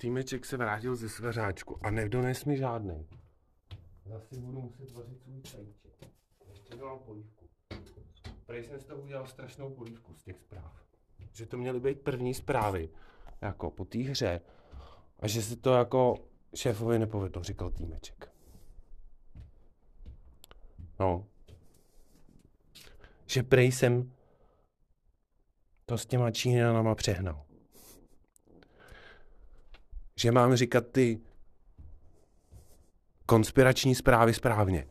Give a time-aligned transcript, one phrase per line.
[0.00, 3.06] Týmeček se vrátil ze svařáčku a nedones mi žádný.
[4.06, 6.12] Zase budu muset vařit svůj čajíček.
[6.50, 7.48] Ještě dám polívku.
[8.46, 10.72] Prej jsem z toho udělal strašnou polívku z těch zpráv.
[11.32, 12.90] Že to měly být první zprávy,
[13.40, 14.40] jako po té hře.
[15.18, 16.14] A že se to jako
[16.54, 18.32] šéfovi nepovedlo, říkal týmeček.
[21.00, 21.26] No.
[23.26, 24.12] Že prej jsem
[25.86, 27.49] to s těma Číňanama přehnal.
[30.20, 31.20] Že mám říkat ty
[33.26, 34.86] konspirační zprávy správně.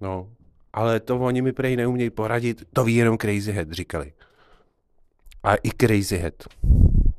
[0.00, 0.30] No,
[0.72, 4.12] ale to oni mi prej neumějí poradit, to ví jenom Crazy Head, říkali.
[5.42, 6.34] A i Crazy Head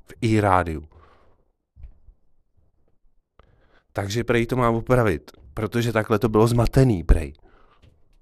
[0.05, 0.89] v i rádiu.
[3.93, 7.33] Takže prej to mám upravit, protože takhle to bylo zmatený, prej.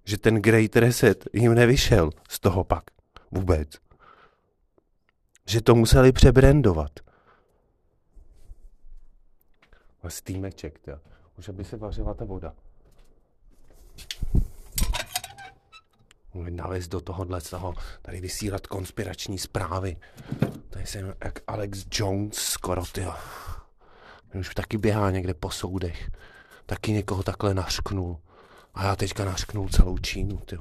[0.06, 2.84] Že ten Great Reset jim nevyšel z toho pak
[3.31, 3.70] vůbec.
[5.48, 6.92] Že to museli přebrandovat.
[10.06, 10.92] A stýmeček, to.
[11.38, 12.53] Už aby se vařila ta voda.
[16.50, 19.98] Nalez do tohohle toho, tady vysílat konspirační zprávy.
[20.70, 23.08] Tady jsem jak Alex Jones skoro, ty.
[24.39, 26.11] Už taky běhá někde po soudech.
[26.66, 28.20] Taky někoho takhle našknul.
[28.73, 30.58] A já teďka našknul celou Čínu, ty.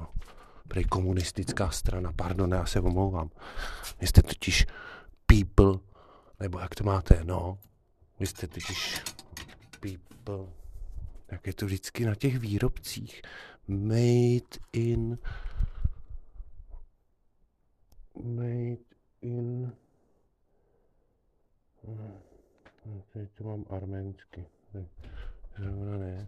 [0.67, 3.29] Prej komunistická strana, pardon, já se omlouvám.
[4.01, 4.65] Vy jste totiž
[5.25, 5.79] people,
[6.39, 7.57] nebo jak to máte, no.
[8.19, 9.01] Vy jste totiž
[9.85, 10.53] people,
[11.31, 13.21] jak je to vždycky na těch výrobcích.
[13.67, 15.17] Made in
[18.23, 18.83] made
[19.21, 19.73] in
[21.87, 24.45] hm, teď to mám arménsky.
[25.57, 26.27] Zrovna ne.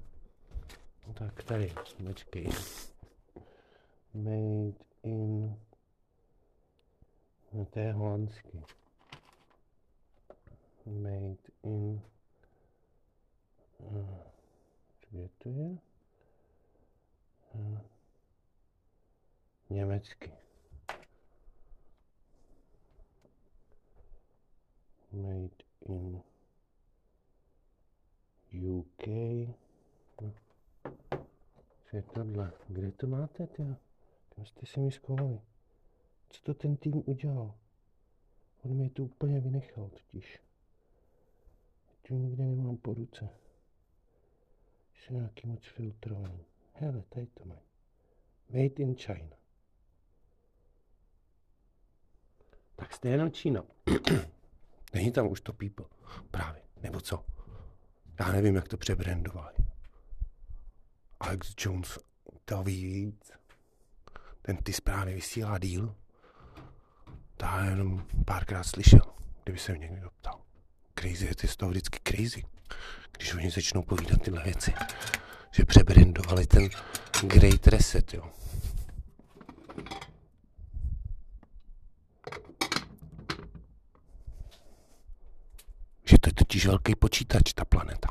[1.14, 1.74] Tak tady,
[2.08, 2.48] počkej.
[4.14, 5.58] Made in
[7.54, 8.64] no to je holandsky.
[10.86, 12.02] Made in
[13.80, 14.20] hm,
[15.10, 15.78] kde to je?
[17.54, 17.80] Hm,
[19.70, 20.32] Německy.
[25.17, 26.22] made in
[28.54, 29.04] UK.
[31.90, 32.52] Co je tohle?
[32.67, 33.64] Kde to máte, ty?
[34.36, 35.42] Kam jste si mi schovali?
[36.30, 37.56] Co to ten tým udělal?
[38.64, 40.40] On mi to úplně vynechal totiž.
[42.08, 43.30] To nikde nemám po ruce.
[45.08, 46.45] Jsou nějaký moc filtrovaný.
[46.73, 47.62] Hele, tady to mají.
[48.50, 49.38] Made in China.
[52.76, 53.64] Tak jste jenom Čína.
[54.94, 55.86] Není tam už to people.
[56.32, 56.62] Právě.
[56.82, 57.26] Nebo co?
[58.20, 59.56] Já nevím, jak to přebrandovali.
[61.20, 62.00] Alex Jones
[62.46, 63.32] to ví víc.
[64.42, 65.96] Ten ty zprávy vysílá díl.
[67.38, 69.14] To já jenom párkrát slyšel,
[69.44, 70.47] kdyby se mě někdo ptal.
[71.00, 72.44] Crazy je z toho vždycky crazy.
[73.18, 74.74] Když oni začnou povídat tyhle věci.
[75.52, 76.70] Že přebrandovali ten
[77.24, 78.32] Great Reset, jo.
[86.06, 88.10] Že to je totiž velký počítač, ta planeta.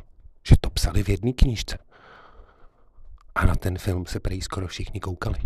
[0.48, 1.78] Že to psali v jedné knížce.
[3.34, 5.38] A na ten film se prý skoro všichni koukali.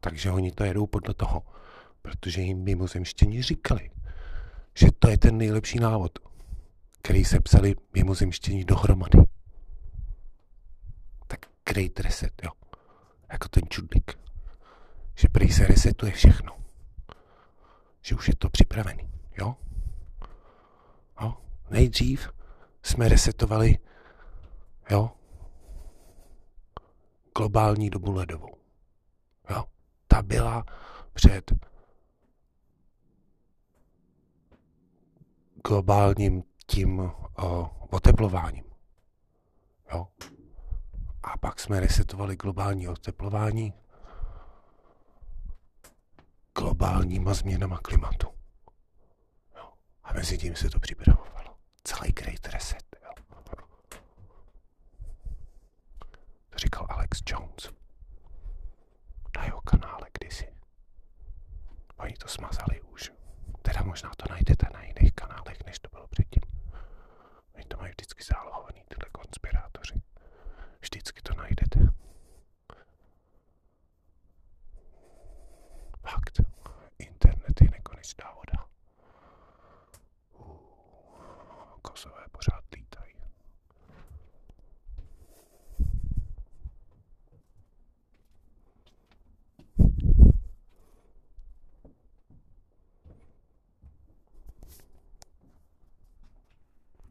[0.00, 1.42] Takže oni to jedou podle toho,
[2.02, 3.90] protože jim mimozemštěni říkali,
[4.80, 6.18] že to je ten nejlepší návod,
[7.02, 9.18] který se psali mimozemštěni dohromady.
[11.26, 12.50] Tak Great Reset, jo.
[13.32, 14.18] Jako ten čudlik.
[15.14, 16.56] Že prý se resetuje všechno.
[18.02, 19.56] Že už je to připravený, jo.
[21.20, 21.34] Jo?
[21.70, 22.30] Nejdřív
[22.82, 23.78] jsme resetovali
[24.90, 25.10] jo,
[27.36, 28.56] globální dobu ledovou.
[29.50, 29.64] Jo?
[30.06, 30.64] Ta byla
[31.12, 31.52] před
[35.66, 38.64] globálním tím o, oteplováním.
[39.92, 40.08] Jo?
[41.22, 43.74] A pak jsme resetovali globální oteplování
[46.58, 48.28] globálníma změnama klimatu.
[50.04, 51.56] A mezi tím se to připravovalo.
[51.84, 52.96] Celý Great Reset.
[53.04, 53.10] Jo.
[56.50, 57.79] To říkal Alex Jones.